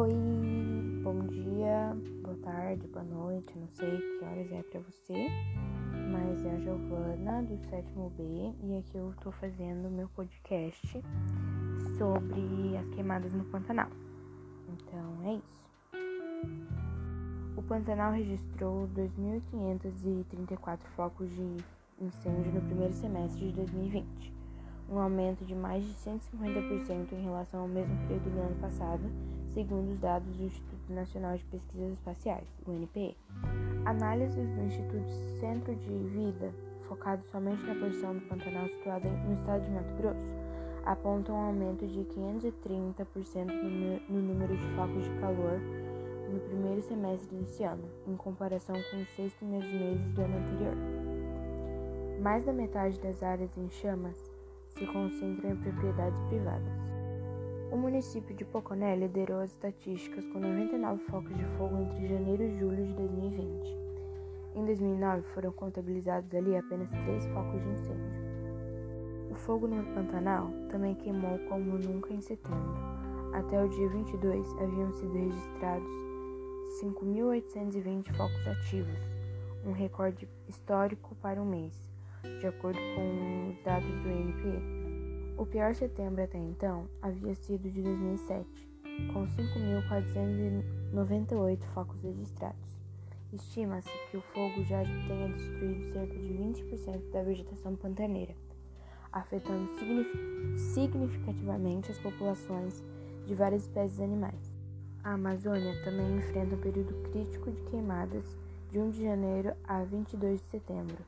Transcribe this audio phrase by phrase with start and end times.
[0.00, 0.14] Oi,
[1.02, 5.28] bom dia, boa tarde, boa noite, não sei que horas é para você,
[6.10, 8.22] mas é a Giovana do sétimo B
[8.62, 11.02] e aqui eu tô fazendo meu podcast
[11.98, 13.90] sobre as queimadas no Pantanal.
[14.70, 15.68] Então é isso.
[17.58, 21.58] O Pantanal registrou 2.534 focos de
[22.00, 24.39] incêndio no primeiro semestre de 2020
[24.90, 29.02] um aumento de mais de 150% em relação ao mesmo período do ano passado,
[29.54, 33.16] segundo os dados do Instituto Nacional de Pesquisas Espaciais, o INPE.
[33.84, 35.08] Análises do Instituto
[35.38, 36.52] Centro de Vida,
[36.88, 40.26] focado somente na posição do Pantanal situada no estado de Mato Grosso,
[40.84, 45.60] apontam um aumento de 530% no número de focos de calor
[46.32, 50.74] no primeiro semestre desse ano, em comparação com os seis primeiros meses do ano anterior.
[52.22, 54.29] Mais da metade das áreas em chamas
[54.80, 56.72] se concentram em propriedades privadas.
[57.70, 62.58] O município de Poconé liderou as estatísticas com 99 focos de fogo entre janeiro e
[62.58, 63.76] julho de 2020.
[64.54, 68.30] Em 2009 foram contabilizados ali apenas três focos de incêndio.
[69.30, 72.74] O fogo no Pantanal também queimou como nunca em setembro.
[73.34, 75.88] Até o dia 22 haviam sido registrados
[76.82, 78.98] 5.820 focos ativos,
[79.64, 81.74] um recorde histórico para um mês,
[82.40, 84.62] de acordo com dados do INPE.
[85.36, 88.46] O pior setembro até então havia sido de 2007,
[89.12, 92.78] com 5.498 focos registrados.
[93.32, 98.34] Estima-se que o fogo já tenha destruído cerca de 20% da vegetação pantaneira,
[99.12, 99.70] afetando
[100.56, 102.82] significativamente as populações
[103.26, 104.52] de várias espécies animais.
[105.04, 108.36] A Amazônia também enfrenta um período crítico de queimadas
[108.70, 110.98] de 1 de janeiro a 22 de setembro.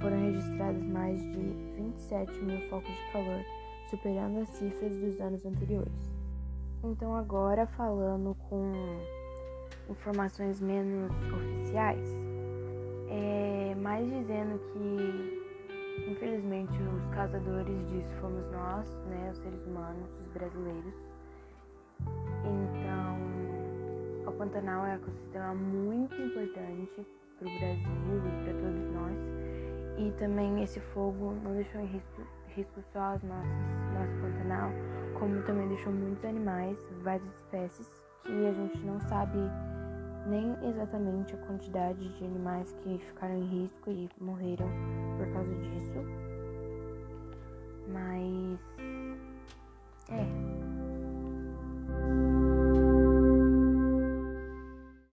[0.00, 1.40] Foram registrados mais de
[1.76, 3.44] 27 mil focos de calor,
[3.90, 6.16] superando as cifras dos anos anteriores.
[6.84, 8.72] Então, agora falando com
[9.90, 12.06] informações menos oficiais,
[13.08, 20.32] é mais dizendo que, infelizmente, os causadores disso fomos nós, né, os seres humanos, os
[20.32, 20.94] brasileiros.
[22.44, 23.16] Então,
[24.26, 27.06] o Pantanal é um ecossistema muito importante
[27.38, 28.22] para o Brasil
[29.98, 33.50] E também esse fogo não deixou em risco, risco só as nossas,
[33.94, 34.70] nosso Pantanal,
[35.18, 37.88] como também deixou muitos animais, várias espécies,
[38.22, 39.38] que a gente não sabe
[40.26, 44.68] nem exatamente a quantidade de animais que ficaram em risco e morreram
[45.16, 46.04] por causa disso.
[47.88, 48.75] Mas